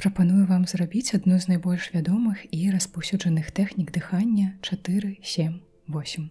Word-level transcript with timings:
Прапаную 0.00 0.46
вам 0.46 0.64
зрабіць 0.64 1.12
адну 1.14 1.36
з 1.36 1.48
найбольш 1.52 1.90
вядомых 1.92 2.40
і 2.56 2.72
распаўсюджаных 2.72 3.50
тэхнік 3.52 3.90
дыхання 3.92 4.56
478. 4.64 6.30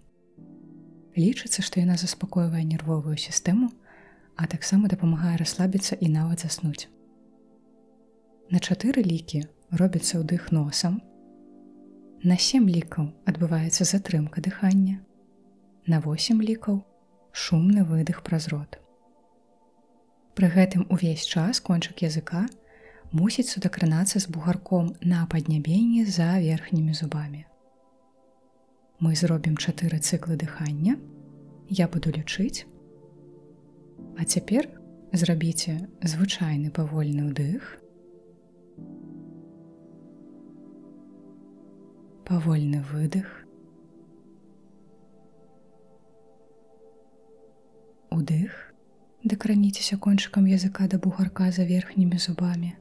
Лічыцца, 1.13 1.62
што 1.62 1.78
яна 1.78 1.94
заспакойвае 2.02 2.63
нервовую 2.66 3.13
сістэму, 3.13 3.70
а 4.34 4.50
таксама 4.50 4.90
дапамагае 4.90 5.38
расслабіцца 5.38 5.94
і 6.02 6.10
нават 6.10 6.42
заснуць. 6.42 6.90
На 8.50 8.58
чатыры 8.58 9.05
лікі 9.05 9.46
робіцца 9.70 10.17
ўдых 10.26 10.49
носам. 10.49 10.97
На 12.26 12.42
сем 12.42 12.65
лікаў 12.65 13.13
адбываецца 13.29 13.86
затрымка 13.86 14.42
дыхання. 14.42 14.97
На 15.86 16.02
8 16.02 16.41
лікаў 16.41 16.81
шумны 17.30 17.86
выдых 17.86 18.26
праз 18.26 18.49
рот. 18.49 18.81
Пры 20.34 20.49
гэтым 20.58 20.90
увесь 20.90 21.30
час 21.30 21.62
кончык 21.62 22.02
языка 22.02 22.49
мусіць 23.12 23.49
судакранацца 23.49 24.20
з 24.20 24.30
бугарком 24.30 24.95
на 25.02 25.25
паднябенні 25.25 26.05
за 26.05 26.39
верхнімі 26.39 26.93
зубамі. 26.93 27.45
Мы 28.99 29.15
зробім 29.15 29.55
чатыры 29.57 29.97
цыклы 29.97 30.35
дыхання. 30.35 30.97
Я 31.70 31.87
буду 31.87 32.11
лічыць. 32.11 32.67
А 34.20 34.25
цяпер 34.25 34.67
зрабіце 35.13 35.87
звычайны 36.03 36.70
павольны 36.70 37.31
ўдых. 37.31 37.79
Павольны 42.27 42.84
выдых. 42.91 43.26
Удых. 48.12 48.51
Дакраніцеся 49.23 49.98
кончыкам 49.98 50.45
языка 50.45 50.87
да 50.91 50.99
бугарка 50.99 51.51
за 51.51 51.63
верхнімі 51.63 52.17
зубамі. 52.20 52.76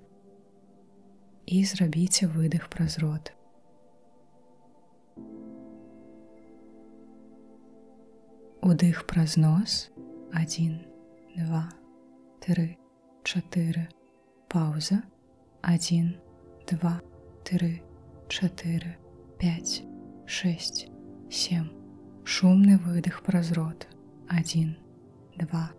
І 1.48 1.64
зрабіце 1.64 2.26
выдых 2.28 2.68
праз 2.68 2.98
рот. 3.00 3.30
Удых 8.60 9.06
праз 9.08 9.38
нос. 9.40 9.88
1, 10.36 10.84
2, 11.38 11.62
3, 12.44 12.76
4, 13.24 13.88
пауза. 14.48 15.00
1, 15.62 16.12
2, 16.68 17.00
3, 17.44 17.82
4, 18.28 18.96
5, 19.38 19.82
6, 20.26 20.88
7. 21.30 21.68
Шумны 22.24 22.76
выдых 22.76 23.22
праз 23.22 23.52
рот. 23.52 23.88
1, 24.28 24.76
2, 25.38 25.70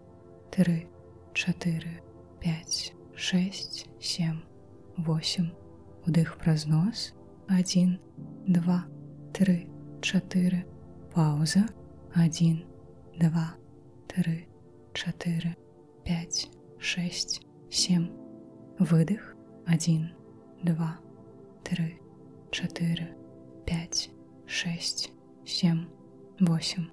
3, 0.49 0.88
4, 1.33 2.01
5, 2.41 2.94
6, 3.16 3.85
7, 3.99 4.48
8. 5.05 5.53
Удых 6.05 6.38
праз 6.38 6.66
нос 6.66 7.14
1, 7.47 8.00
2, 8.47 8.83
3, 9.33 9.67
4, 10.02 10.66
пауза 11.14 11.66
1, 12.16 12.66
2, 13.19 13.31
3, 14.08 14.47
4, 14.94 15.56
5, 16.06 16.50
6, 16.80 17.41
7. 17.69 18.11
Выдых 18.80 19.36
1, 19.67 20.11
2, 20.64 21.00
3, 21.63 22.00
4, 22.52 23.16
5, 23.66 24.09
6, 24.47 25.11
7, 25.45 25.88
8. 26.39 26.91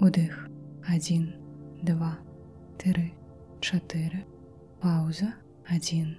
Удых 0.00 0.48
1, 0.86 1.34
2, 1.82 2.18
3, 2.78 3.14
4. 3.60 4.26
Пауза 4.80 5.34
1, 5.68 6.18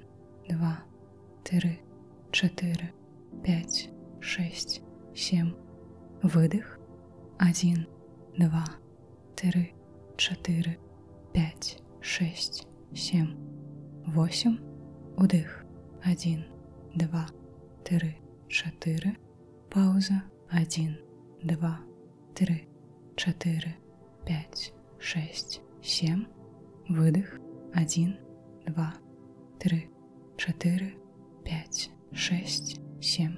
2, 0.50 0.93
3, 1.44 1.80
4, 2.32 2.94
5, 3.44 3.90
6, 4.22 4.82
7. 5.14 5.56
Выдых 6.22 6.80
1, 7.40 7.86
2, 8.38 8.50
3, 9.36 9.74
4, 10.18 10.78
5, 11.34 11.78
6, 12.02 12.68
7, 12.94 13.38
8. 14.16 14.60
Удых 15.18 15.66
1, 16.06 16.46
2, 16.96 17.28
3, 17.84 18.18
4. 18.50 19.18
Пауза 19.70 20.24
1, 20.50 20.98
2, 21.44 21.78
3, 22.36 22.68
4, 23.18 23.76
5, 24.26 24.74
6, 25.00 25.62
7. 25.82 26.28
Выдых 26.90 27.40
1, 27.74 28.18
2, 28.66 28.94
3, 29.60 29.90
4, 30.38 31.03
5, 31.44 31.90
6, 32.14 32.80
7, 33.02 33.38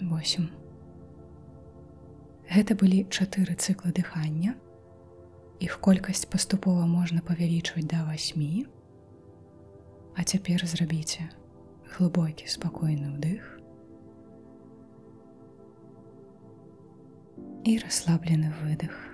8. 0.00 0.48
Гэта 2.48 2.74
былі 2.74 3.04
чатыры 3.08 3.56
цыклы 3.56 3.92
дыхання. 3.92 4.54
Іх 5.60 5.80
колькасць 5.80 6.28
паступова 6.28 6.86
можна 6.86 7.20
павялічваць 7.20 7.88
да 7.88 8.04
8. 8.04 8.66
А 10.16 10.24
цяпер 10.24 10.66
зрабіце 10.66 11.28
глыбокі 11.96 12.48
спакойны 12.48 13.16
ўдых 13.16 13.42
і 17.64 17.78
расслаблены 17.84 18.52
выдых. 18.62 19.07